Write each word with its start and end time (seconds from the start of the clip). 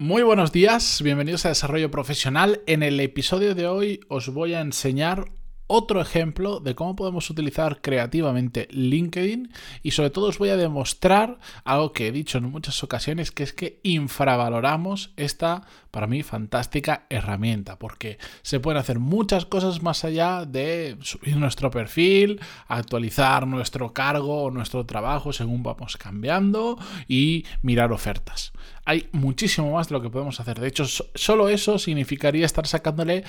Muy 0.00 0.22
buenos 0.22 0.50
días, 0.50 1.02
bienvenidos 1.02 1.44
a 1.44 1.50
Desarrollo 1.50 1.90
Profesional. 1.90 2.62
En 2.66 2.82
el 2.82 2.98
episodio 3.00 3.54
de 3.54 3.66
hoy 3.66 4.00
os 4.08 4.32
voy 4.32 4.54
a 4.54 4.62
enseñar 4.62 5.30
otro 5.72 6.00
ejemplo 6.00 6.58
de 6.58 6.74
cómo 6.74 6.96
podemos 6.96 7.30
utilizar 7.30 7.80
creativamente 7.80 8.66
LinkedIn 8.72 9.52
y 9.84 9.92
sobre 9.92 10.10
todo 10.10 10.26
os 10.26 10.38
voy 10.38 10.48
a 10.48 10.56
demostrar 10.56 11.38
algo 11.62 11.92
que 11.92 12.08
he 12.08 12.12
dicho 12.12 12.38
en 12.38 12.50
muchas 12.50 12.82
ocasiones, 12.82 13.30
que 13.30 13.44
es 13.44 13.52
que 13.52 13.78
infravaloramos 13.84 15.12
esta, 15.16 15.62
para 15.92 16.08
mí, 16.08 16.24
fantástica 16.24 17.06
herramienta, 17.08 17.78
porque 17.78 18.18
se 18.42 18.58
pueden 18.58 18.80
hacer 18.80 18.98
muchas 18.98 19.46
cosas 19.46 19.80
más 19.80 20.04
allá 20.04 20.44
de 20.44 20.96
subir 21.02 21.36
nuestro 21.36 21.70
perfil, 21.70 22.40
actualizar 22.66 23.46
nuestro 23.46 23.92
cargo 23.92 24.42
o 24.42 24.50
nuestro 24.50 24.84
trabajo 24.86 25.32
según 25.32 25.62
vamos 25.62 25.96
cambiando 25.96 26.80
y 27.06 27.44
mirar 27.62 27.92
ofertas 27.92 28.52
hay 28.90 29.08
muchísimo 29.12 29.72
más 29.72 29.88
de 29.88 29.92
lo 29.92 30.02
que 30.02 30.10
podemos 30.10 30.40
hacer. 30.40 30.58
De 30.58 30.66
hecho, 30.66 30.84
solo 31.14 31.48
eso 31.48 31.78
significaría 31.78 32.44
estar 32.44 32.66
sacándole, 32.66 33.22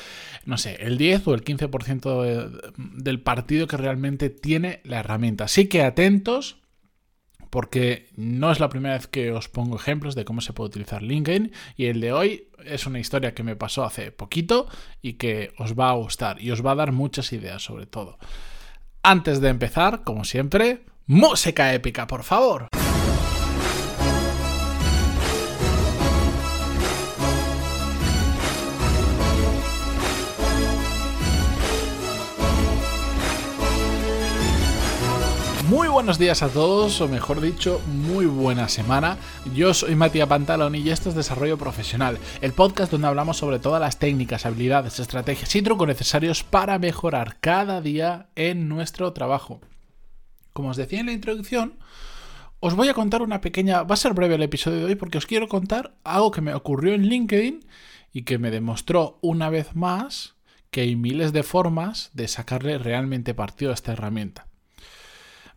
no 0.45 0.57
sé, 0.57 0.77
el 0.79 0.97
10 0.97 1.27
o 1.27 1.33
el 1.35 1.43
15% 1.43 2.23
del 2.77 3.21
partido 3.21 3.67
que 3.67 3.77
realmente 3.77 4.29
tiene 4.29 4.81
la 4.83 4.99
herramienta. 4.99 5.45
Así 5.45 5.67
que 5.67 5.83
atentos 5.83 6.57
porque 7.51 8.07
no 8.15 8.51
es 8.51 8.59
la 8.59 8.69
primera 8.69 8.95
vez 8.95 9.07
que 9.07 9.31
os 9.31 9.49
pongo 9.49 9.75
ejemplos 9.75 10.15
de 10.15 10.25
cómo 10.25 10.41
se 10.41 10.53
puede 10.53 10.69
utilizar 10.69 11.03
LinkedIn 11.03 11.51
y 11.75 11.85
el 11.87 11.99
de 11.99 12.13
hoy 12.13 12.47
es 12.65 12.87
una 12.87 12.99
historia 12.99 13.35
que 13.35 13.43
me 13.43 13.57
pasó 13.57 13.83
hace 13.83 14.11
poquito 14.11 14.67
y 15.01 15.13
que 15.13 15.53
os 15.57 15.77
va 15.77 15.89
a 15.89 15.95
gustar 15.95 16.41
y 16.41 16.51
os 16.51 16.65
va 16.65 16.71
a 16.71 16.75
dar 16.75 16.93
muchas 16.93 17.33
ideas 17.33 17.61
sobre 17.61 17.85
todo. 17.85 18.17
Antes 19.03 19.41
de 19.41 19.49
empezar, 19.49 20.03
como 20.03 20.23
siempre, 20.23 20.85
música 21.07 21.73
épica, 21.73 22.07
por 22.07 22.23
favor. 22.23 22.67
Muy 35.71 35.87
buenos 35.87 36.19
días 36.19 36.43
a 36.43 36.49
todos, 36.49 36.99
o 36.99 37.07
mejor 37.07 37.39
dicho, 37.39 37.81
muy 37.87 38.25
buena 38.25 38.67
semana. 38.67 39.17
Yo 39.55 39.73
soy 39.73 39.95
Matías 39.95 40.27
Pantalón 40.27 40.75
y 40.75 40.89
esto 40.89 41.07
es 41.07 41.15
Desarrollo 41.15 41.57
Profesional, 41.57 42.17
el 42.41 42.51
podcast 42.51 42.91
donde 42.91 43.07
hablamos 43.07 43.37
sobre 43.37 43.57
todas 43.57 43.79
las 43.79 43.97
técnicas, 43.97 44.45
habilidades, 44.45 44.99
estrategias 44.99 45.55
y 45.55 45.61
trucos 45.61 45.87
necesarios 45.87 46.43
para 46.43 46.77
mejorar 46.77 47.37
cada 47.39 47.79
día 47.79 48.27
en 48.35 48.67
nuestro 48.67 49.13
trabajo. 49.13 49.61
Como 50.51 50.71
os 50.71 50.75
decía 50.75 50.99
en 50.99 51.05
la 51.05 51.13
introducción, 51.13 51.75
os 52.59 52.75
voy 52.75 52.89
a 52.89 52.93
contar 52.93 53.21
una 53.21 53.39
pequeña... 53.39 53.83
Va 53.83 53.93
a 53.93 53.97
ser 53.97 54.13
breve 54.13 54.35
el 54.35 54.43
episodio 54.43 54.79
de 54.79 54.85
hoy 54.87 54.95
porque 54.95 55.19
os 55.19 55.25
quiero 55.25 55.47
contar 55.47 55.93
algo 56.03 56.31
que 56.31 56.41
me 56.41 56.53
ocurrió 56.53 56.95
en 56.95 57.03
LinkedIn 57.03 57.65
y 58.11 58.23
que 58.23 58.39
me 58.39 58.51
demostró 58.51 59.19
una 59.21 59.49
vez 59.49 59.73
más 59.73 60.35
que 60.69 60.81
hay 60.81 60.97
miles 60.97 61.31
de 61.31 61.43
formas 61.43 62.09
de 62.11 62.27
sacarle 62.27 62.77
realmente 62.77 63.33
partido 63.33 63.71
a 63.71 63.75
esta 63.75 63.93
herramienta. 63.93 64.50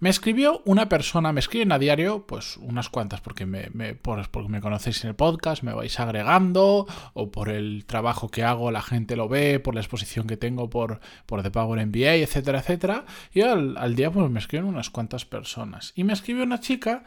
Me 0.01 0.11
escribió 0.11 0.63
una 0.65 0.89
persona, 0.89 1.33
me 1.33 1.41
escriben 1.41 1.73
a 1.73 1.79
diario, 1.79 2.27
pues 2.27 2.57
unas 2.57 2.89
cuantas, 2.89 3.21
porque 3.21 3.47
me, 3.47 3.71
porque 3.95 4.49
me 4.49 4.61
conocéis 4.61 5.05
en 5.05 5.11
el 5.11 5.17
podcast, 5.17 5.63
me 5.63 5.73
vais 5.73 5.99
agregando, 6.01 6.87
o 7.15 7.31
por 7.31 7.49
el 7.49 7.85
trabajo 7.87 8.29
que 8.29 8.43
hago 8.43 8.71
la 8.71 8.83
gente 8.83 9.17
lo 9.17 9.29
ve, 9.29 9.61
por 9.61 9.75
la 9.75 9.81
exposición 9.81 10.27
que 10.27 10.37
tengo 10.37 10.69
por, 10.71 11.01
por 11.27 11.43
The 11.43 11.51
Power 11.51 11.85
MBA, 11.87 12.15
etcétera, 12.17 12.61
etcétera. 12.61 13.05
Y 13.33 13.43
al, 13.43 13.77
al 13.77 13.95
día 13.95 14.11
pues 14.11 14.31
me 14.31 14.41
escriben 14.41 14.67
unas 14.67 14.91
cuantas 14.91 15.25
personas. 15.25 15.93
Y 15.95 16.05
me 16.05 16.13
escribió 16.13 16.45
una 16.45 16.61
chica 16.61 17.05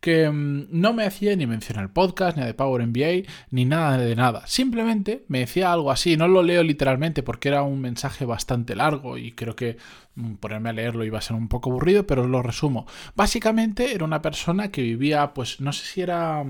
que 0.00 0.30
mm, 0.30 0.68
no 0.70 0.92
me 0.92 1.04
hacía 1.04 1.34
ni 1.36 1.46
mencionar 1.46 1.84
el 1.84 1.90
podcast, 1.90 2.36
ni 2.36 2.44
de 2.44 2.54
Power 2.54 2.86
MBA, 2.86 3.28
ni 3.50 3.64
nada 3.64 3.98
de 3.98 4.14
nada. 4.14 4.46
Simplemente 4.46 5.24
me 5.28 5.40
decía 5.40 5.72
algo 5.72 5.90
así, 5.90 6.16
no 6.16 6.28
lo 6.28 6.42
leo 6.42 6.62
literalmente 6.62 7.22
porque 7.22 7.48
era 7.48 7.62
un 7.62 7.80
mensaje 7.80 8.24
bastante 8.24 8.76
largo 8.76 9.18
y 9.18 9.32
creo 9.32 9.56
que 9.56 9.76
mm, 10.14 10.34
ponerme 10.34 10.70
a 10.70 10.72
leerlo 10.72 11.04
iba 11.04 11.18
a 11.18 11.22
ser 11.22 11.36
un 11.36 11.48
poco 11.48 11.70
aburrido, 11.70 12.06
pero 12.06 12.22
os 12.22 12.28
lo 12.38 12.42
resumo. 12.42 12.86
Básicamente 13.14 13.94
era 13.94 14.04
una 14.04 14.22
persona 14.22 14.70
que 14.70 14.82
vivía, 14.82 15.34
pues 15.34 15.60
no 15.60 15.72
sé 15.72 15.84
si 15.84 16.00
era 16.00 16.44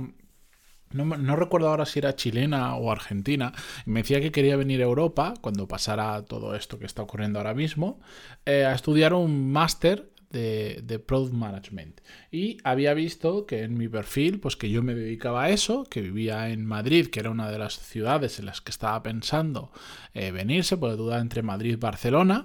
no, 0.93 1.37
recuerdo 1.37 1.69
ahora 1.69 1.87
si 1.87 1.99
era 1.99 2.16
chilena 2.16 2.75
o 2.76 2.91
argentina. 2.91 3.53
Me 3.84 4.00
decía 4.00 4.21
que 4.21 4.32
quería 4.32 4.56
venir 4.56 4.81
a 4.81 4.84
Europa, 4.84 5.34
cuando 5.41 5.69
pasara 5.69 6.25
todo 6.25 6.54
esto 6.54 6.78
que 6.78 6.87
está 6.87 7.03
ocurriendo 7.03 7.38
ahora 7.38 7.54
mismo, 7.54 8.00
eh, 8.47 8.65
a 8.65 8.75
estudiar 8.75 9.12
un 9.12 9.53
máster 9.53 10.10
de, 10.31 11.03
Product 11.06 11.32
Management. 11.32 12.00
Y 12.31 12.59
había 12.65 12.94
visto 12.94 13.47
que 13.47 13.62
en 13.62 13.76
mi 13.78 13.88
perfil, 13.88 14.41
pues 14.41 14.56
que 14.56 14.70
yo 14.70 14.82
me 14.82 14.94
dedicaba 14.94 15.44
a 15.44 15.50
eso, 15.50 15.84
que 15.84 16.03
vivía 16.03 16.50
en 16.50 16.65
Madrid, 16.66 17.09
que 17.09 17.20
era 17.20 17.31
una 17.31 17.50
de 17.50 17.59
las 17.59 17.78
ciudades 17.78 18.38
en 18.38 18.47
las 18.47 18.60
que 18.60 18.70
estaba 18.70 19.03
pensando 19.03 19.72
eh, 20.15 20.31
venirse, 20.31 20.76
por 20.76 20.97
duda 20.97 21.19
entre 21.20 21.43
Madrid 21.43 21.72
y 21.72 21.76
Barcelona 21.76 22.44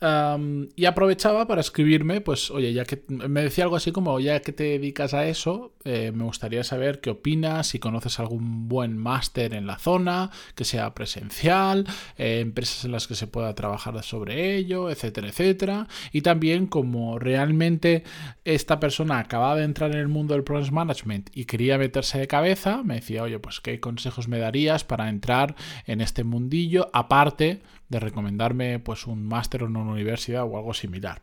y 0.00 0.84
aprovechaba 0.84 1.48
para 1.48 1.60
escribirme, 1.60 2.20
pues, 2.20 2.52
oye, 2.52 2.72
ya 2.72 2.84
que 2.84 3.02
me 3.08 3.42
decía 3.42 3.64
algo 3.64 3.74
así 3.74 3.90
como, 3.90 4.20
ya 4.20 4.40
que 4.40 4.52
te 4.52 4.64
dedicas 4.64 5.12
a 5.12 5.26
eso, 5.26 5.72
eh, 5.84 6.12
me 6.14 6.22
gustaría 6.22 6.62
saber 6.62 7.00
qué 7.00 7.10
opinas, 7.10 7.66
si 7.66 7.80
conoces 7.80 8.20
algún 8.20 8.68
buen 8.68 8.96
máster 8.96 9.54
en 9.54 9.66
la 9.66 9.78
zona, 9.78 10.30
que 10.54 10.64
sea 10.64 10.94
presencial, 10.94 11.84
eh, 12.16 12.40
empresas 12.40 12.84
en 12.84 12.92
las 12.92 13.08
que 13.08 13.16
se 13.16 13.26
pueda 13.26 13.54
trabajar 13.56 14.00
sobre 14.04 14.54
ello, 14.56 14.90
etcétera, 14.90 15.28
etcétera. 15.28 15.88
Y 16.12 16.20
también 16.20 16.66
como 16.66 17.18
realmente 17.18 18.04
esta 18.44 18.78
persona 18.78 19.18
acababa 19.18 19.56
de 19.56 19.64
entrar 19.64 19.90
en 19.90 19.98
el 19.98 20.08
mundo 20.08 20.34
del 20.34 20.44
Project 20.44 20.72
Management 20.72 21.30
y 21.34 21.46
quería 21.46 21.76
meterse 21.76 22.18
de 22.18 22.28
cabeza, 22.28 22.82
me 22.84 22.96
decía, 22.96 23.24
oye, 23.24 23.40
pues, 23.40 23.60
¿qué 23.60 23.80
consejos 23.80 24.28
me 24.28 24.38
darías 24.38 24.84
para 24.84 25.08
entrar 25.08 25.56
en 25.86 26.00
este 26.00 26.22
mundillo? 26.22 26.88
Aparte, 26.92 27.62
de 27.88 28.00
recomendarme 28.00 28.78
pues 28.78 29.06
un 29.06 29.26
máster 29.26 29.62
en 29.62 29.76
universidad 29.92 30.44
o 30.44 30.56
algo 30.56 30.74
similar. 30.74 31.22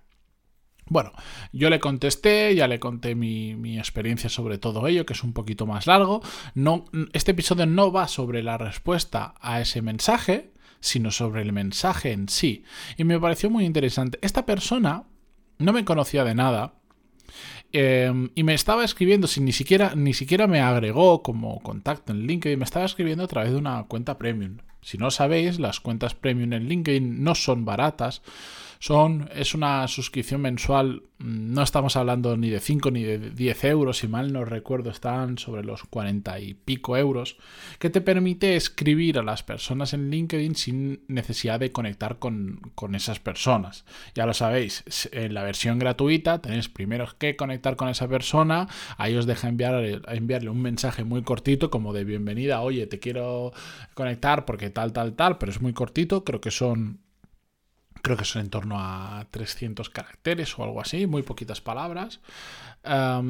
Bueno, 0.87 1.13
yo 1.51 1.71
le 1.71 1.79
contesté, 1.79 2.53
ya 2.53 2.67
le 2.67 2.79
conté 2.79 3.15
mi, 3.15 3.77
experiencia 3.77 4.29
sobre 4.29 4.59
todo 4.59 4.87
ello, 4.87 5.05
que 5.05 5.13
es 5.13 5.23
un 5.23 5.33
poquito 5.33 5.65
más 5.65 5.87
largo. 5.87 6.21
No, 6.53 6.85
este 7.13 7.31
episodio 7.31 7.65
no 7.65 7.91
va 7.91 8.07
sobre 8.07 8.43
la 8.43 8.57
respuesta 8.57 9.33
a 9.41 9.61
ese 9.61 9.81
mensaje, 9.81 10.53
sino 10.79 11.09
sobre 11.09 11.41
el 11.41 11.53
mensaje 11.53 12.11
en 12.11 12.29
sí. 12.29 12.63
Y 12.97 13.03
me 13.03 13.19
pareció 13.19 13.49
muy 13.49 13.65
interesante. 13.65 14.19
Esta 14.21 14.45
persona 14.45 15.05
no 15.57 15.73
me 15.73 15.85
conocía 15.85 16.23
de 16.23 16.35
nada. 16.35 16.75
Em, 17.77 18.29
y 18.35 18.43
me 18.43 18.53
estaba 18.53 18.85
escribiendo, 18.85 19.27
sin 19.27 19.43
ni 19.43 19.51
siquiera, 19.51 19.95
ni 19.97 20.13
siquiera 20.13 20.47
me 20.47 20.61
agregó 20.61 21.21
como 21.21 21.59
contacto 21.59 22.13
en 22.13 22.25
LinkedIn, 22.25 22.57
me 22.57 22.63
estaba 22.63 22.85
escribiendo 22.85 23.25
a 23.25 23.27
través 23.27 23.51
de 23.51 23.57
una 23.57 23.83
cuenta 23.83 24.17
premium. 24.17 24.59
Si 24.81 24.97
no 24.97 25.11
sabéis, 25.11 25.59
las 25.59 25.81
cuentas 25.81 26.15
premium 26.15 26.53
en 26.53 26.69
LinkedIn 26.69 27.21
no 27.21 27.35
son 27.35 27.65
baratas. 27.65 28.21
Son, 28.79 29.29
es 29.33 29.53
una 29.53 29.87
suscripción 29.87 30.41
mensual, 30.41 31.03
no 31.17 31.63
estamos 31.63 31.95
hablando 31.95 32.35
ni 32.35 32.49
de 32.49 32.59
5 32.59 32.91
ni 32.91 33.03
de 33.03 33.31
10 33.31 33.63
euros, 33.65 33.99
si 33.99 34.07
mal 34.07 34.33
no 34.33 34.43
recuerdo, 34.43 34.89
están 34.89 35.37
sobre 35.37 35.63
los 35.63 35.83
40 35.83 36.39
y 36.39 36.53
pico 36.53 36.97
euros, 36.97 37.37
que 37.79 37.89
te 37.89 38.01
permite 38.01 38.55
escribir 38.55 39.17
a 39.17 39.23
las 39.23 39.43
personas 39.43 39.93
en 39.93 40.09
LinkedIn 40.09 40.55
sin 40.55 41.03
necesidad 41.07 41.59
de 41.59 41.71
conectar 41.71 42.19
con, 42.19 42.59
esas 42.93 43.19
personas. 43.19 43.85
Ya 44.13 44.25
lo 44.25 44.33
sabéis, 44.33 44.83
en 45.11 45.33
la 45.33 45.43
versión 45.43 45.79
gratuita 45.79 46.41
tenéis 46.41 46.69
primero 46.69 47.07
que 47.17 47.35
conectar 47.35 47.75
con 47.75 47.89
esa 47.89 48.07
persona, 48.07 48.67
ahí 48.97 49.15
os 49.15 49.25
deja 49.25 49.49
enviar, 49.49 49.83
enviarle 50.07 50.49
un 50.49 50.61
mensaje 50.61 51.03
muy 51.03 51.23
cortito 51.23 51.69
como 51.69 51.93
de 51.93 52.03
bienvenida, 52.03 52.61
oye, 52.61 52.87
te 52.87 52.99
quiero 52.99 53.53
conectar 53.93 54.45
porque 54.45 54.69
tal, 54.69 54.93
tal, 54.93 55.13
tal, 55.13 55.37
pero 55.37 55.51
es 55.51 55.61
muy 55.61 55.73
cortito, 55.73 56.23
creo 56.23 56.41
que 56.41 56.51
son 56.51 57.04
creo 58.05 58.17
que 58.17 58.23
son 58.23 58.43
en 58.43 58.51
torno 58.51 58.75
a 58.79 59.25
300 59.31 59.89
caracteres 59.89 60.59
o 60.59 60.63
algo 60.63 60.79
así, 60.79 61.07
muy 61.07 61.23
poquitas 61.23 61.59
palabras. 61.59 62.19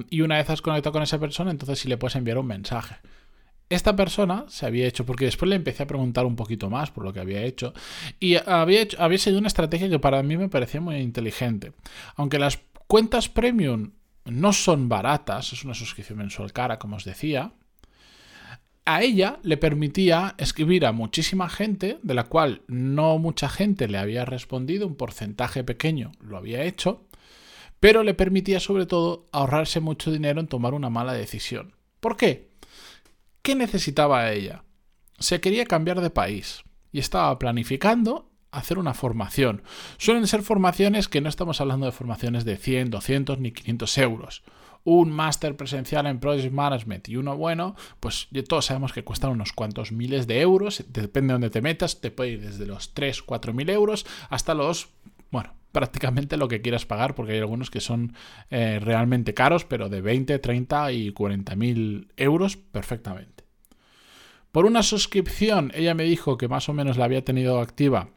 y 0.10 0.20
una 0.20 0.36
vez 0.36 0.50
has 0.50 0.62
conectado 0.62 0.92
con 0.92 1.02
esa 1.02 1.18
persona, 1.18 1.50
entonces 1.50 1.80
sí 1.80 1.88
le 1.88 1.96
puedes 1.96 2.18
enviar 2.18 2.38
un 2.38 2.48
mensaje. 2.48 2.98
Esta 3.70 3.96
persona 3.96 4.44
se 4.50 4.66
había 4.66 4.86
hecho, 4.86 5.06
porque 5.06 5.26
después 5.26 5.48
le 5.48 5.56
empecé 5.56 5.84
a 5.84 5.88
preguntar 5.88 6.26
un 6.26 6.36
poquito 6.36 6.70
más 6.70 6.92
por 6.92 7.06
lo 7.06 7.14
que 7.14 7.22
había 7.22 7.44
hecho, 7.44 7.74
y 8.20 8.36
había, 8.36 8.86
había 9.00 9.18
sido 9.18 9.40
una 9.40 9.48
estrategia 9.48 9.90
que 9.90 9.98
para 9.98 10.22
mí 10.24 10.36
me 10.36 10.50
parecía 10.50 10.82
muy 10.82 10.98
inteligente. 10.98 11.72
Aunque 12.18 12.38
las 12.38 12.60
cuentas 12.88 13.30
premium 13.30 13.92
no 14.26 14.52
son 14.52 14.90
baratas, 14.90 15.54
es 15.54 15.64
una 15.64 15.74
suscripción 15.74 16.18
mensual 16.18 16.52
cara, 16.52 16.80
como 16.80 16.98
os 16.98 17.06
decía, 17.06 17.54
a 18.86 19.02
ella 19.02 19.40
le 19.42 19.58
permitía 19.58 20.36
escribir 20.38 20.86
a 20.86 20.92
muchísima 20.92 21.50
gente, 21.50 22.00
de 22.04 22.14
la 22.14 22.26
cual 22.26 22.62
no 22.68 23.18
mucha 23.18 23.50
gente 23.50 23.88
le 23.88 23.98
había 23.98 24.26
respondido, 24.26 24.86
un 24.86 24.96
porcentaje 24.96 25.64
pequeño 25.64 26.12
lo 26.20 26.38
había 26.38 26.64
hecho, 26.64 27.04
pero 27.80 28.04
le 28.04 28.14
permitía 28.14 28.60
sobre 28.60 28.86
todo 28.86 29.26
ahorrarse 29.32 29.80
mucho 29.80 30.12
dinero 30.12 30.40
en 30.40 30.48
tomar 30.48 30.76
una 30.76 30.92
mala 30.92 31.14
decisión. 31.14 31.74
¿Por 32.00 32.16
qué? 32.16 32.50
¿Qué 33.42 33.56
necesitaba 33.56 34.32
ella? 34.32 34.64
Se 35.18 35.42
quería 35.42 35.66
cambiar 35.66 36.02
de 36.02 36.12
país 36.12 36.64
y 36.92 37.00
estaba 37.00 37.38
planificando 37.40 38.30
hacer 38.52 38.78
una 38.78 38.94
formación. 38.94 39.64
Suelen 39.98 40.28
ser 40.28 40.44
formaciones 40.44 41.10
que 41.10 41.22
no 41.22 41.30
estamos 41.30 41.60
hablando 41.60 41.88
de 41.88 41.92
formaciones 41.92 42.46
de 42.46 42.58
100, 42.58 42.92
200 42.92 43.40
ni 43.40 43.52
500 43.52 43.98
euros 43.98 44.44
un 44.86 45.12
máster 45.12 45.58
presencial 45.58 46.06
en 46.06 46.20
Project 46.20 46.54
Management 46.54 47.10
y 47.10 47.18
uno 47.18 47.36
bueno, 47.36 47.76
pues 48.00 48.30
todos 48.48 48.66
sabemos 48.66 48.94
que 48.94 49.04
cuestan 49.04 49.32
unos 49.32 49.52
cuantos 49.52 49.92
miles 49.92 50.28
de 50.28 50.40
euros, 50.40 50.86
depende 50.88 51.32
de 51.32 51.34
dónde 51.34 51.50
te 51.50 51.62
metas, 51.62 52.00
te 52.00 52.12
puede 52.12 52.32
ir 52.32 52.42
desde 52.42 52.66
los 52.66 52.94
3, 52.94 53.24
4 53.24 53.54
mil 53.54 53.70
euros 53.70 54.06
hasta 54.30 54.54
los, 54.54 54.90
bueno, 55.32 55.54
prácticamente 55.72 56.38
lo 56.38 56.48
que 56.48 56.62
quieras 56.62 56.86
pagar, 56.86 57.16
porque 57.16 57.34
hay 57.34 57.40
algunos 57.40 57.72
que 57.72 57.82
son 57.82 58.14
eh, 58.52 58.80
realmente 58.80 59.34
caros, 59.34 59.66
pero 59.66 59.90
de 59.90 60.02
20, 60.02 60.38
30 60.40 60.92
y 60.92 61.12
40 61.12 61.56
mil 61.56 62.14
euros 62.16 62.56
perfectamente. 62.56 63.44
Por 64.52 64.66
una 64.66 64.84
suscripción, 64.84 65.72
ella 65.76 65.96
me 65.96 66.04
dijo 66.04 66.38
que 66.38 66.48
más 66.48 66.70
o 66.70 66.74
menos 66.74 66.96
la 66.96 67.06
había 67.06 67.26
tenido 67.26 67.60
activa 67.60 68.12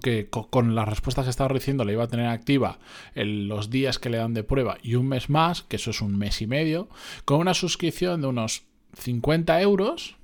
que 0.00 0.28
con 0.28 0.74
las 0.74 0.88
respuestas 0.88 1.24
que 1.24 1.30
estaba 1.30 1.48
recibiendo 1.48 1.84
la 1.84 1.92
iba 1.92 2.04
a 2.04 2.08
tener 2.08 2.26
activa 2.26 2.78
en 3.14 3.48
los 3.48 3.70
días 3.70 3.98
que 3.98 4.10
le 4.10 4.18
dan 4.18 4.34
de 4.34 4.44
prueba 4.44 4.78
y 4.82 4.94
un 4.94 5.08
mes 5.08 5.30
más, 5.30 5.62
que 5.62 5.76
eso 5.76 5.90
es 5.90 6.00
un 6.00 6.16
mes 6.16 6.42
y 6.42 6.46
medio, 6.46 6.88
con 7.24 7.40
una 7.40 7.54
suscripción 7.54 8.20
de 8.20 8.28
unos 8.28 8.64
50 8.98 9.60
euros, 9.60 10.16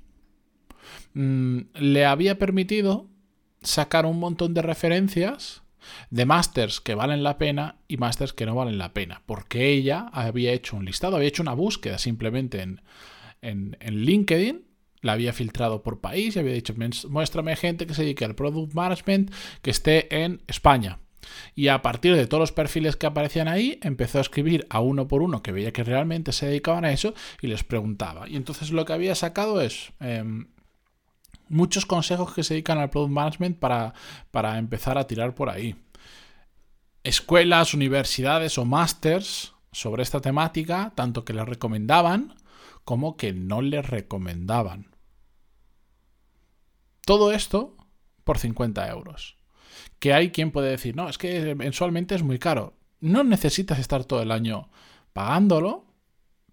mm, 1.13 1.59
le 1.75 2.05
había 2.05 2.37
permitido 2.37 3.07
sacar 3.61 4.05
un 4.05 4.19
montón 4.19 4.53
de 4.53 4.61
referencias 4.61 5.63
de 6.09 6.25
másters 6.25 6.79
que 6.79 6.95
valen 6.95 7.23
la 7.23 7.37
pena 7.37 7.77
y 7.87 7.97
másters 7.97 8.33
que 8.33 8.45
no 8.45 8.55
valen 8.55 8.77
la 8.77 8.93
pena, 8.93 9.23
porque 9.25 9.69
ella 9.69 10.09
había 10.13 10.53
hecho 10.53 10.77
un 10.77 10.85
listado, 10.85 11.15
había 11.15 11.27
hecho 11.27 11.43
una 11.43 11.53
búsqueda 11.53 11.97
simplemente 11.97 12.61
en, 12.61 12.81
en, 13.41 13.77
en 13.79 14.01
LinkedIn 14.01 14.70
la 15.01 15.13
había 15.13 15.33
filtrado 15.33 15.81
por 15.81 15.99
país 15.99 16.35
y 16.35 16.39
había 16.39 16.53
dicho, 16.53 16.73
muéstrame 17.09 17.55
gente 17.55 17.87
que 17.87 17.93
se 17.93 18.03
dedique 18.03 18.25
al 18.25 18.35
product 18.35 18.73
management 18.73 19.31
que 19.61 19.71
esté 19.71 20.23
en 20.23 20.41
España. 20.47 20.99
Y 21.55 21.67
a 21.67 21.81
partir 21.81 22.15
de 22.15 22.27
todos 22.27 22.41
los 22.41 22.51
perfiles 22.51 22.95
que 22.95 23.05
aparecían 23.05 23.47
ahí, 23.47 23.79
empezó 23.83 24.17
a 24.17 24.21
escribir 24.21 24.65
a 24.69 24.79
uno 24.79 25.07
por 25.07 25.21
uno 25.21 25.41
que 25.41 25.51
veía 25.51 25.71
que 25.71 25.83
realmente 25.83 26.31
se 26.31 26.47
dedicaban 26.47 26.85
a 26.85 26.91
eso 26.91 27.13
y 27.41 27.47
les 27.47 27.63
preguntaba. 27.63 28.27
Y 28.27 28.35
entonces 28.35 28.71
lo 28.71 28.85
que 28.85 28.93
había 28.93 29.15
sacado 29.15 29.61
es 29.61 29.91
em, 29.99 30.47
muchos 31.49 31.85
consejos 31.85 32.33
que 32.33 32.43
se 32.43 32.55
dedican 32.55 32.79
al 32.79 32.89
product 32.89 33.13
management 33.13 33.59
para, 33.59 33.93
para 34.31 34.57
empezar 34.57 34.97
a 34.97 35.07
tirar 35.07 35.35
por 35.35 35.49
ahí. 35.49 35.75
Escuelas, 37.03 37.73
universidades 37.73 38.57
o 38.57 38.65
másters 38.65 39.53
sobre 39.71 40.03
esta 40.03 40.21
temática, 40.21 40.91
tanto 40.95 41.25
que 41.25 41.33
les 41.33 41.45
recomendaban 41.45 42.35
como 42.83 43.15
que 43.15 43.33
no 43.33 43.61
les 43.61 43.87
recomendaban. 43.87 44.90
Todo 47.05 47.31
esto 47.31 47.77
por 48.23 48.37
50 48.37 48.87
euros. 48.89 49.37
Que 49.99 50.13
hay 50.13 50.31
quien 50.31 50.51
puede 50.51 50.69
decir, 50.69 50.95
no, 50.95 51.09
es 51.09 51.17
que 51.17 51.55
mensualmente 51.55 52.15
es 52.15 52.23
muy 52.23 52.39
caro. 52.39 52.77
No 52.99 53.23
necesitas 53.23 53.79
estar 53.79 54.05
todo 54.05 54.21
el 54.21 54.31
año 54.31 54.69
pagándolo, 55.13 55.85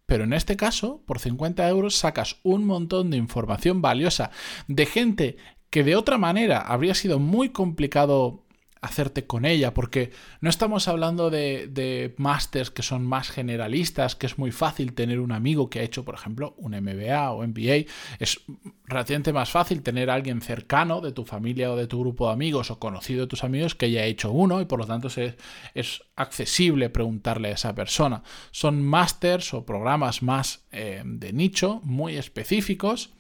pero 0.07 0.25
en 0.25 0.33
este 0.33 0.57
caso, 0.57 1.03
por 1.07 1.19
50 1.19 1.69
euros 1.69 1.95
sacas 1.95 2.37
un 2.43 2.65
montón 2.65 3.11
de 3.11 3.19
información 3.19 3.83
valiosa 3.83 4.31
de 4.67 4.87
gente 4.87 5.37
que 5.71 5.85
de 5.85 5.97
otra 5.97 6.17
manera 6.17 6.61
habría 6.61 6.95
sido 6.95 7.19
muy 7.19 7.51
complicado 7.51 8.45
hacerte 8.81 9.27
con 9.27 9.45
ella, 9.45 9.75
porque 9.75 10.13
no 10.41 10.49
estamos 10.49 10.89
hablando 10.89 11.31
de, 11.31 11.67
de 11.67 12.15
másters 12.17 12.71
que 12.71 12.83
son 12.83 13.05
más 13.05 13.31
generalistas, 13.31 14.15
que 14.15 14.27
es 14.27 14.39
muy 14.39 14.53
fácil 14.53 14.95
tener 14.95 15.21
un 15.21 15.33
amigo 15.33 15.69
que 15.69 15.81
ha 15.81 15.83
hecho, 15.83 16.05
por 16.05 16.15
ejemplo, 16.15 16.55
un 16.59 16.73
MBA 16.73 17.33
o 17.33 17.47
MBA. 17.47 17.91
Es 18.19 18.41
relativamente 18.89 19.33
más 19.33 19.51
fácil 19.51 19.83
tener 19.83 20.09
a 20.11 20.15
alguien 20.15 20.41
cercano 20.41 21.01
de 21.01 21.13
tu 21.13 21.25
familia 21.25 21.71
o 21.71 21.77
de 21.77 21.87
tu 21.87 22.01
grupo 22.01 22.27
de 22.27 22.33
amigos 22.33 22.71
o 22.71 22.79
conocido 22.79 23.23
de 23.23 23.27
tus 23.27 23.45
amigos 23.45 23.75
que 23.75 23.87
haya 23.87 24.05
hecho 24.05 24.33
uno 24.33 24.61
y 24.61 24.65
por 24.65 24.79
lo 24.79 24.87
tanto 24.87 25.09
es, 25.09 25.37
es 25.75 26.03
accesible 26.17 26.89
preguntarle 26.89 27.49
a 27.49 27.53
esa 27.53 27.75
persona. 27.75 28.23
Son 28.51 28.83
másters 28.83 29.53
o 29.53 29.67
programas 29.67 30.23
más 30.23 30.67
eh, 30.73 31.03
de 31.05 31.33
nicho, 31.33 31.81
muy 31.85 32.17
específicos 32.17 33.11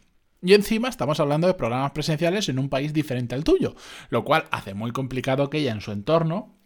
y 0.41 0.55
encima 0.55 0.89
estamos 0.89 1.21
hablando 1.21 1.47
de 1.47 1.55
programas 1.55 1.93
presenciales 1.93 2.49
en 2.49 2.59
un 2.59 2.69
país 2.69 2.93
diferente 2.95 3.35
al 3.35 3.45
tuyo, 3.45 3.75
lo 4.09 4.25
cual 4.25 4.45
hace 4.51 4.73
muy 4.73 4.93
complicado 4.93 5.51
que 5.51 5.59
ella 5.59 5.73
en 5.73 5.81
su 5.81 5.93
entorno 5.93 6.57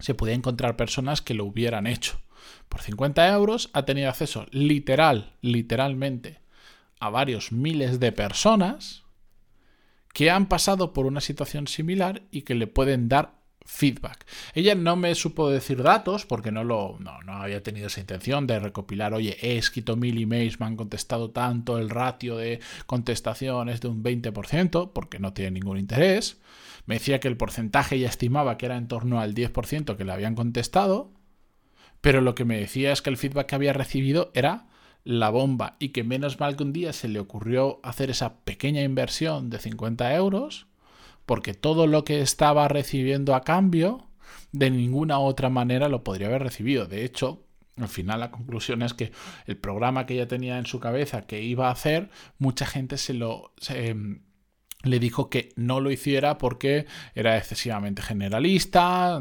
se 0.00 0.14
pudiera 0.14 0.36
encontrar 0.36 0.76
personas 0.76 1.22
que 1.22 1.34
lo 1.34 1.44
hubieran 1.44 1.86
hecho. 1.86 2.20
Por 2.68 2.82
50 2.82 3.26
euros 3.32 3.70
ha 3.72 3.84
tenido 3.84 4.10
acceso 4.10 4.46
literal, 4.50 5.32
literalmente, 5.40 6.43
a 7.04 7.10
varios 7.10 7.52
miles 7.52 8.00
de 8.00 8.12
personas 8.12 9.04
que 10.14 10.30
han 10.30 10.46
pasado 10.46 10.94
por 10.94 11.04
una 11.04 11.20
situación 11.20 11.66
similar 11.66 12.22
y 12.30 12.42
que 12.42 12.54
le 12.54 12.66
pueden 12.66 13.10
dar 13.10 13.34
feedback. 13.66 14.24
Ella 14.54 14.74
no 14.74 14.96
me 14.96 15.14
supo 15.14 15.50
decir 15.50 15.82
datos 15.82 16.24
porque 16.24 16.50
no 16.50 16.64
lo 16.64 16.96
no, 17.00 17.12
había 17.34 17.62
tenido 17.62 17.88
esa 17.88 18.00
intención 18.00 18.46
de 18.46 18.58
recopilar, 18.58 19.12
oye, 19.12 19.36
he 19.42 19.58
escrito 19.58 19.96
mil 19.96 20.16
emails, 20.16 20.60
me 20.60 20.66
han 20.66 20.76
contestado 20.76 21.30
tanto, 21.30 21.76
el 21.76 21.90
ratio 21.90 22.38
de 22.38 22.60
contestación 22.86 23.68
es 23.68 23.82
de 23.82 23.88
un 23.88 24.02
20%, 24.02 24.92
porque 24.94 25.18
no 25.18 25.34
tiene 25.34 25.50
ningún 25.50 25.76
interés. 25.76 26.40
Me 26.86 26.94
decía 26.94 27.20
que 27.20 27.28
el 27.28 27.36
porcentaje 27.36 27.98
ya 27.98 28.08
estimaba 28.08 28.56
que 28.56 28.64
era 28.64 28.78
en 28.78 28.88
torno 28.88 29.20
al 29.20 29.34
10% 29.34 29.94
que 29.96 30.04
le 30.04 30.12
habían 30.12 30.36
contestado, 30.36 31.12
pero 32.00 32.22
lo 32.22 32.34
que 32.34 32.46
me 32.46 32.58
decía 32.58 32.92
es 32.92 33.02
que 33.02 33.10
el 33.10 33.18
feedback 33.18 33.48
que 33.48 33.54
había 33.56 33.74
recibido 33.74 34.30
era 34.32 34.68
la 35.04 35.30
bomba 35.30 35.76
y 35.78 35.90
que 35.90 36.02
menos 36.02 36.40
mal 36.40 36.56
que 36.56 36.62
un 36.62 36.72
día 36.72 36.92
se 36.92 37.08
le 37.08 37.20
ocurrió 37.20 37.80
hacer 37.82 38.10
esa 38.10 38.36
pequeña 38.38 38.82
inversión 38.82 39.50
de 39.50 39.58
50 39.58 40.14
euros 40.14 40.66
porque 41.26 41.54
todo 41.54 41.86
lo 41.86 42.04
que 42.04 42.20
estaba 42.20 42.68
recibiendo 42.68 43.34
a 43.34 43.42
cambio, 43.42 44.08
de 44.52 44.70
ninguna 44.70 45.18
otra 45.18 45.48
manera 45.48 45.88
lo 45.88 46.04
podría 46.04 46.28
haber 46.28 46.42
recibido. 46.42 46.86
De 46.86 47.04
hecho, 47.04 47.44
al 47.76 47.88
final 47.88 48.20
la 48.20 48.30
conclusión 48.30 48.82
es 48.82 48.94
que 48.94 49.12
el 49.46 49.56
programa 49.56 50.06
que 50.06 50.14
ella 50.14 50.28
tenía 50.28 50.58
en 50.58 50.66
su 50.66 50.80
cabeza 50.80 51.22
que 51.22 51.42
iba 51.42 51.68
a 51.68 51.72
hacer, 51.72 52.10
mucha 52.38 52.66
gente 52.66 52.98
se 52.98 53.14
lo... 53.14 53.52
Em, 53.68 54.22
le 54.82 54.98
dijo 54.98 55.30
que 55.30 55.48
no 55.56 55.80
lo 55.80 55.90
hiciera 55.90 56.36
porque 56.36 56.84
era 57.14 57.38
excesivamente 57.38 58.02
generalista, 58.02 59.18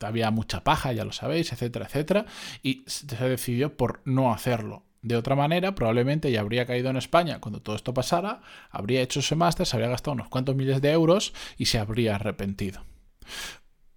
había 0.00 0.30
mucha 0.30 0.64
paja, 0.64 0.94
ya 0.94 1.04
lo 1.04 1.12
sabéis, 1.12 1.52
etcétera, 1.52 1.84
etcétera, 1.84 2.24
y 2.62 2.82
se 2.86 3.28
decidió 3.28 3.76
por 3.76 4.00
no 4.06 4.32
hacerlo. 4.32 4.84
De 5.02 5.16
otra 5.16 5.34
manera, 5.34 5.74
probablemente 5.74 6.30
ya 6.30 6.40
habría 6.40 6.66
caído 6.66 6.90
en 6.90 6.96
España 6.96 7.40
cuando 7.40 7.62
todo 7.62 7.74
esto 7.74 7.94
pasara, 7.94 8.42
habría 8.70 9.00
hecho 9.00 9.20
ese 9.20 9.34
máster, 9.34 9.66
se 9.66 9.76
habría 9.76 9.88
gastado 9.88 10.12
unos 10.14 10.28
cuantos 10.28 10.56
miles 10.56 10.82
de 10.82 10.90
euros 10.90 11.32
y 11.56 11.66
se 11.66 11.78
habría 11.78 12.16
arrepentido. 12.16 12.84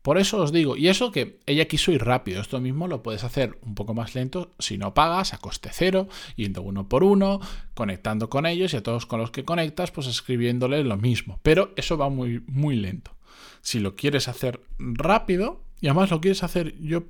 Por 0.03 0.17
eso 0.17 0.41
os 0.41 0.51
digo, 0.51 0.75
y 0.75 0.89
eso 0.89 1.13
que 1.13 1.39
ella 1.45 1.65
quiso 1.65 1.94
ir 1.94 2.03
rápido, 2.03 2.41
esto 2.41 2.59
mismo 2.59 2.89
lo 2.89 3.01
puedes 3.01 3.23
hacer 3.23 3.57
un 3.61 3.73
poco 3.73 3.94
más 3.94 4.15
lento 4.15 4.51
si 4.59 4.77
no 4.77 4.94
pagas, 4.94 5.33
a 5.33 5.38
coste 5.38 5.69
cero, 5.71 6.09
yendo 6.35 6.61
uno 6.61 6.89
por 6.89 7.06
uno, 7.06 7.39
conectando 7.73 8.29
con 8.29 8.45
ellos 8.45 8.73
y 8.73 8.77
a 8.77 8.83
todos 8.83 9.06
con 9.06 9.21
los 9.21 9.31
que 9.31 9.45
conectas, 9.45 9.91
pues 9.91 10.07
escribiéndoles 10.07 10.85
lo 10.85 10.97
mismo. 10.97 11.39
Pero 11.42 11.71
eso 11.78 11.97
va 11.97 12.09
muy, 12.09 12.44
muy 12.47 12.75
lento. 12.75 13.16
Si 13.61 13.80
lo 13.80 13.95
quieres 13.95 14.28
hacer 14.28 14.59
rápido, 14.78 15.63
y 15.80 15.87
además 15.87 16.11
lo 16.11 16.19
quieres 16.19 16.44
hacer, 16.44 16.78
yo 16.81 17.06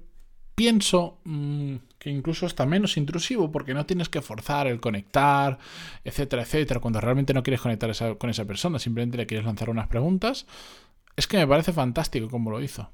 pienso 0.56 1.20
mm, 1.24 1.76
que 1.98 2.10
incluso 2.10 2.46
está 2.46 2.66
menos 2.66 2.98
intrusivo 2.98 3.52
porque 3.52 3.74
no 3.74 3.86
tienes 3.86 4.10
que 4.10 4.22
forzar 4.22 4.68
el 4.68 4.80
conectar, 4.80 5.58
etcétera, 6.04 6.44
etcétera, 6.44 6.80
cuando 6.80 7.02
realmente 7.02 7.34
no 7.34 7.44
quieres 7.44 7.62
conectar 7.62 8.18
con 8.18 8.30
esa 8.30 8.46
persona, 8.46 8.80
simplemente 8.80 9.18
le 9.18 9.26
quieres 9.26 9.46
lanzar 9.46 9.70
unas 9.70 9.88
preguntas. 9.88 10.46
Es 11.16 11.28
que 11.28 11.38
me 11.38 11.48
parece 11.48 11.74
fantástico 11.74 12.30
como 12.30 12.52
lo 12.52 12.62
hizo. 12.62 12.92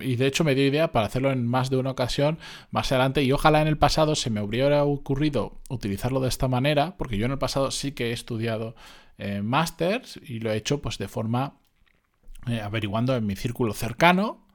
Y 0.00 0.16
de 0.16 0.26
hecho 0.26 0.42
me 0.42 0.54
dio 0.54 0.66
idea 0.66 0.90
para 0.90 1.06
hacerlo 1.06 1.30
en 1.30 1.46
más 1.46 1.68
de 1.68 1.76
una 1.76 1.90
ocasión 1.90 2.38
más 2.70 2.90
adelante 2.92 3.22
y 3.22 3.32
ojalá 3.32 3.60
en 3.60 3.68
el 3.68 3.76
pasado 3.76 4.14
se 4.14 4.30
me 4.30 4.40
hubiera 4.40 4.84
ocurrido 4.84 5.60
utilizarlo 5.68 6.20
de 6.20 6.28
esta 6.28 6.48
manera, 6.48 6.96
porque 6.96 7.18
yo 7.18 7.26
en 7.26 7.32
el 7.32 7.38
pasado 7.38 7.70
sí 7.70 7.92
que 7.92 8.08
he 8.08 8.12
estudiado 8.12 8.74
eh, 9.18 9.42
y 10.22 10.38
lo 10.40 10.50
he 10.50 10.56
hecho 10.56 10.80
pues 10.80 10.96
de 10.96 11.08
forma 11.08 11.58
eh, 12.46 12.60
averiguando 12.60 13.14
en 13.16 13.26
mi 13.26 13.36
círculo 13.36 13.74
cercano 13.74 14.45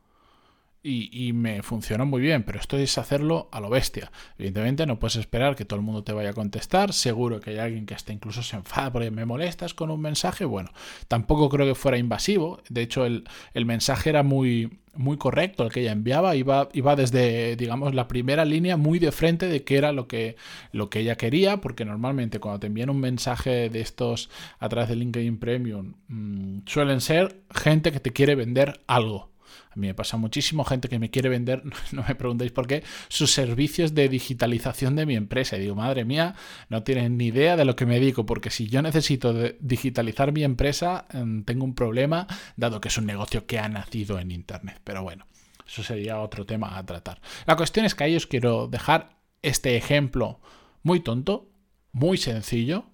y, 0.83 1.33
me 1.33 1.61
funcionó 1.61 2.05
muy 2.07 2.21
bien, 2.21 2.43
pero 2.43 2.59
esto 2.59 2.75
es 2.77 2.97
hacerlo 2.97 3.49
a 3.51 3.59
lo 3.59 3.69
bestia. 3.69 4.11
Evidentemente 4.37 4.87
no 4.87 4.99
puedes 4.99 5.15
esperar 5.15 5.55
que 5.55 5.65
todo 5.65 5.79
el 5.79 5.85
mundo 5.85 6.03
te 6.03 6.13
vaya 6.13 6.31
a 6.31 6.33
contestar, 6.33 6.93
seguro 6.93 7.39
que 7.39 7.51
hay 7.51 7.57
alguien 7.59 7.85
que 7.85 7.93
hasta 7.93 8.13
incluso 8.13 8.41
se 8.41 8.55
enfada 8.55 8.91
porque 8.91 9.11
me 9.11 9.25
molestas 9.25 9.75
con 9.75 9.91
un 9.91 10.01
mensaje, 10.01 10.43
bueno, 10.43 10.71
tampoco 11.07 11.49
creo 11.49 11.67
que 11.67 11.75
fuera 11.75 11.97
invasivo, 11.97 12.61
de 12.69 12.81
hecho 12.81 13.05
el, 13.05 13.25
mensaje 13.53 14.09
era 14.09 14.23
muy, 14.23 14.79
muy 14.95 15.17
correcto, 15.17 15.63
el 15.63 15.71
que 15.71 15.81
ella 15.81 15.91
enviaba, 15.91 16.35
iba, 16.35 16.69
iba 16.73 16.95
desde, 16.95 17.55
digamos, 17.55 17.93
la 17.93 18.07
primera 18.07 18.43
línea 18.43 18.75
muy 18.75 18.97
de 18.97 19.11
frente 19.11 19.47
de 19.47 19.63
qué 19.63 19.77
era 19.77 19.91
lo 19.91 20.07
que, 20.07 20.35
lo 20.71 20.89
que 20.89 20.99
ella 21.01 21.15
quería, 21.15 21.61
porque 21.61 21.85
normalmente 21.85 22.39
cuando 22.39 22.59
te 22.59 22.67
envían 22.67 22.89
un 22.89 22.99
mensaje 22.99 23.69
de 23.69 23.81
estos 23.81 24.31
a 24.57 24.67
través 24.67 24.89
de 24.89 24.95
LinkedIn 24.95 25.37
Premium, 25.37 25.93
mm, 26.07 26.61
suelen 26.65 27.01
ser 27.01 27.43
gente 27.53 27.91
que 27.91 27.99
te 27.99 28.11
quiere 28.11 28.33
vender 28.33 28.81
algo 28.87 29.30
a 29.69 29.79
mí 29.79 29.87
me 29.87 29.93
pasa 29.93 30.17
muchísimo 30.17 30.63
gente 30.63 30.89
que 30.89 30.99
me 30.99 31.09
quiere 31.09 31.29
vender, 31.29 31.63
no 31.91 32.03
me 32.07 32.15
preguntéis 32.15 32.51
por 32.51 32.67
qué, 32.67 32.83
sus 33.07 33.31
servicios 33.31 33.93
de 33.93 34.09
digitalización 34.09 34.95
de 34.95 35.05
mi 35.05 35.15
empresa. 35.15 35.57
Y 35.57 35.61
digo, 35.61 35.75
madre 35.75 36.05
mía, 36.05 36.35
no 36.69 36.83
tienen 36.83 37.17
ni 37.17 37.27
idea 37.27 37.55
de 37.55 37.65
lo 37.65 37.75
que 37.75 37.85
me 37.85 37.95
dedico, 37.95 38.25
porque 38.25 38.49
si 38.49 38.67
yo 38.67 38.81
necesito 38.81 39.33
digitalizar 39.59 40.31
mi 40.31 40.43
empresa, 40.43 41.05
em, 41.13 41.43
tengo 41.43 41.63
un 41.63 41.75
problema, 41.75 42.27
dado 42.55 42.81
que 42.81 42.89
es 42.89 42.97
un 42.97 43.05
negocio 43.05 43.45
que 43.45 43.59
ha 43.59 43.69
nacido 43.69 44.19
en 44.19 44.31
Internet. 44.31 44.81
Pero 44.83 45.03
bueno, 45.03 45.25
eso 45.67 45.83
sería 45.83 46.19
otro 46.19 46.45
tema 46.45 46.77
a 46.77 46.85
tratar. 46.85 47.21
La 47.45 47.55
cuestión 47.55 47.85
es 47.85 47.95
que 47.95 48.03
a 48.03 48.07
ellos 48.07 48.27
quiero 48.27 48.67
dejar 48.67 49.17
este 49.41 49.77
ejemplo 49.77 50.39
muy 50.83 50.99
tonto, 50.99 51.49
muy 51.91 52.17
sencillo, 52.17 52.85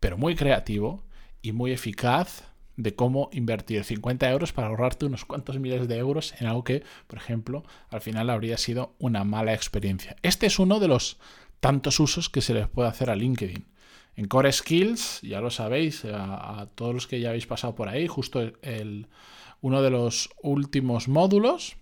pero 0.00 0.16
muy 0.16 0.34
creativo 0.34 1.04
y 1.42 1.52
muy 1.52 1.72
eficaz 1.72 2.53
de 2.76 2.94
cómo 2.94 3.30
invertir 3.32 3.84
50 3.84 4.30
euros 4.30 4.52
para 4.52 4.68
ahorrarte 4.68 5.06
unos 5.06 5.24
cuantos 5.24 5.58
miles 5.58 5.86
de 5.88 5.96
euros 5.96 6.34
en 6.40 6.46
algo 6.46 6.64
que, 6.64 6.82
por 7.06 7.18
ejemplo, 7.18 7.64
al 7.88 8.00
final 8.00 8.30
habría 8.30 8.58
sido 8.58 8.94
una 8.98 9.24
mala 9.24 9.54
experiencia. 9.54 10.16
Este 10.22 10.46
es 10.46 10.58
uno 10.58 10.80
de 10.80 10.88
los 10.88 11.18
tantos 11.60 12.00
usos 12.00 12.28
que 12.28 12.40
se 12.42 12.54
les 12.54 12.68
puede 12.68 12.88
hacer 12.88 13.10
a 13.10 13.16
LinkedIn. 13.16 13.66
En 14.16 14.28
Core 14.28 14.52
Skills, 14.52 15.20
ya 15.22 15.40
lo 15.40 15.50
sabéis, 15.50 16.04
a, 16.04 16.68
todos 16.74 16.94
los 16.94 17.06
que 17.06 17.20
ya 17.20 17.30
habéis 17.30 17.46
pasado 17.46 17.74
por 17.74 17.88
ahí, 17.88 18.06
justo 18.06 18.40
el, 18.62 19.08
uno 19.60 19.82
de 19.82 19.90
los 19.90 20.30
últimos 20.42 21.08
módulos, 21.08 21.76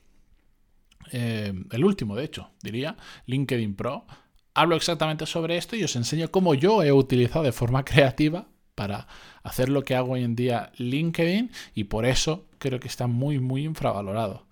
eh, 1.10 1.52
el 1.70 1.84
último 1.84 2.16
de 2.16 2.24
hecho, 2.24 2.50
diría, 2.62 2.96
LinkedIn 3.26 3.74
Pro, 3.74 4.06
hablo 4.54 4.76
exactamente 4.76 5.26
sobre 5.26 5.56
esto 5.56 5.76
y 5.76 5.84
os 5.84 5.96
enseño 5.96 6.30
cómo 6.30 6.54
yo 6.54 6.82
he 6.82 6.92
utilizado 6.92 7.44
de 7.44 7.52
forma 7.52 7.84
creativa 7.84 8.46
para 8.82 9.06
hacer 9.44 9.68
lo 9.68 9.84
que 9.84 9.94
hago 9.94 10.14
hoy 10.14 10.24
en 10.24 10.34
día 10.34 10.72
LinkedIn 10.76 11.52
y 11.72 11.84
por 11.84 12.04
eso 12.04 12.46
creo 12.58 12.80
que 12.80 12.88
está 12.88 13.06
muy 13.06 13.38
muy 13.38 13.64
infravalorado. 13.64 14.46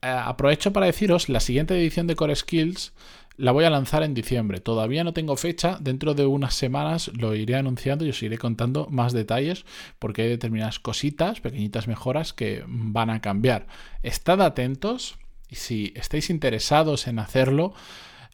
Eh, 0.00 0.08
aprovecho 0.08 0.72
para 0.72 0.86
deciros, 0.86 1.28
la 1.28 1.40
siguiente 1.40 1.74
edición 1.74 2.06
de 2.06 2.16
Core 2.16 2.34
Skills 2.34 2.94
la 3.36 3.52
voy 3.52 3.64
a 3.66 3.70
lanzar 3.70 4.02
en 4.02 4.14
diciembre. 4.14 4.60
Todavía 4.60 5.04
no 5.04 5.12
tengo 5.12 5.36
fecha. 5.36 5.76
Dentro 5.78 6.14
de 6.14 6.24
unas 6.24 6.54
semanas 6.54 7.10
lo 7.12 7.34
iré 7.34 7.56
anunciando 7.56 8.06
y 8.06 8.08
os 8.08 8.22
iré 8.22 8.38
contando 8.38 8.86
más 8.90 9.12
detalles 9.12 9.66
porque 9.98 10.22
hay 10.22 10.28
determinadas 10.28 10.78
cositas, 10.78 11.40
pequeñitas 11.40 11.86
mejoras 11.86 12.32
que 12.32 12.64
van 12.66 13.10
a 13.10 13.20
cambiar. 13.20 13.66
Estad 14.02 14.40
atentos 14.40 15.18
y 15.50 15.56
si 15.56 15.92
estáis 15.96 16.30
interesados 16.30 17.08
en 17.08 17.18
hacerlo, 17.18 17.74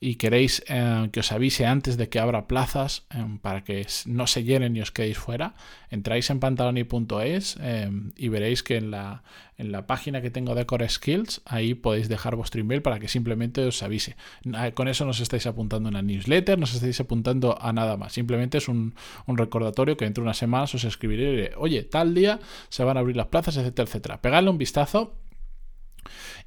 y 0.02 0.16
queréis 0.16 0.64
eh, 0.66 1.08
que 1.12 1.20
os 1.20 1.30
avise 1.30 1.64
antes 1.64 1.96
de 1.96 2.08
que 2.08 2.18
abra 2.18 2.48
plazas 2.48 3.06
eh, 3.14 3.24
para 3.40 3.62
que 3.62 3.86
no 4.06 4.26
se 4.26 4.42
llenen 4.42 4.76
y 4.76 4.80
os 4.80 4.90
quedéis 4.90 5.16
fuera, 5.16 5.54
entráis 5.90 6.28
en 6.30 6.40
pantaloni.es 6.40 7.56
eh, 7.60 7.88
y 8.16 8.28
veréis 8.28 8.64
que 8.64 8.78
en 8.78 8.90
la, 8.90 9.22
en 9.58 9.70
la 9.70 9.86
página 9.86 10.20
que 10.20 10.32
tengo 10.32 10.56
de 10.56 10.66
Core 10.66 10.88
Skills, 10.88 11.42
ahí 11.44 11.74
podéis 11.74 12.08
dejar 12.08 12.34
vuestro 12.34 12.60
email 12.60 12.82
para 12.82 12.98
que 12.98 13.06
simplemente 13.06 13.64
os 13.64 13.80
avise. 13.84 14.16
Con 14.74 14.88
eso 14.88 15.04
no 15.04 15.12
os 15.12 15.20
estáis 15.20 15.46
apuntando 15.46 15.88
a 15.88 15.90
una 15.90 16.02
newsletter, 16.02 16.58
no 16.58 16.64
os 16.64 16.74
estáis 16.74 16.98
apuntando 16.98 17.56
a 17.62 17.72
nada 17.72 17.96
más. 17.96 18.12
Simplemente 18.12 18.58
es 18.58 18.66
un, 18.66 18.94
recordatorio 19.28 19.96
que 19.96 20.04
dentro 20.04 20.22
de 20.22 20.26
unas 20.26 20.36
semanas 20.36 20.74
os 20.74 20.82
escribiré 20.82 21.22
y 21.22 21.30
diré, 21.36 21.52
oye, 21.56 21.84
tal 21.84 22.12
día 22.12 22.40
se 22.70 22.82
van 22.82 22.96
a 22.96 23.00
abrir 23.00 23.14
las 23.14 23.28
plazas, 23.28 23.56
etcétera, 23.56 23.86
etcétera. 23.86 24.20
Pegadle 24.20 24.50
un 24.50 24.58
vistazo 24.58 25.14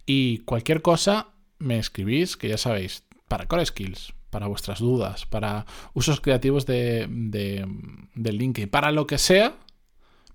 y 0.06 0.40
cualquier 0.40 0.82
cosa 0.82 1.30
me 1.58 1.80
escribís, 1.80 2.36
que 2.36 2.50
ya 2.50 2.58
sabéis, 2.58 3.06
para 3.28 3.48
Core 3.48 3.66
Skills, 3.66 4.14
para 4.30 4.48
vuestras 4.48 4.80
dudas, 4.80 5.26
para 5.26 5.66
usos 5.94 6.22
creativos 6.22 6.66
de, 6.66 7.08
de, 7.10 8.32
LinkedIn, 8.32 8.70
para 8.70 8.92
lo 8.92 9.08
que 9.08 9.18
sea, 9.18 9.56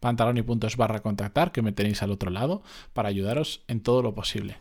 pantaloni.es 0.00 0.76
barra 0.76 1.00
contactar, 1.00 1.52
que 1.52 1.62
me 1.62 1.72
tenéis 1.72 2.02
al 2.02 2.10
otro 2.10 2.30
lado, 2.30 2.62
para 2.92 3.08
ayudaros 3.08 3.62
en 3.68 3.80
todo 3.80 4.02
lo 4.02 4.14
posible. 4.14 4.56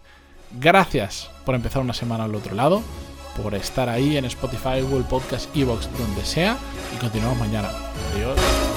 Gracias 0.59 1.29
por 1.45 1.55
empezar 1.55 1.81
una 1.81 1.93
semana 1.93 2.25
al 2.25 2.35
otro 2.35 2.55
lado, 2.55 2.81
por 3.41 3.55
estar 3.55 3.87
ahí 3.87 4.17
en 4.17 4.25
Spotify, 4.25 4.81
Google 4.81 5.05
Podcast, 5.09 5.55
Evox, 5.55 5.89
donde 5.97 6.25
sea, 6.25 6.57
y 6.95 6.99
continuamos 6.99 7.39
mañana. 7.39 7.69
Adiós. 8.13 8.68